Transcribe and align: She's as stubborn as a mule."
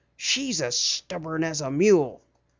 She's 0.17 0.63
as 0.63 0.75
stubborn 0.79 1.43
as 1.43 1.61
a 1.61 1.69
mule." 1.69 2.23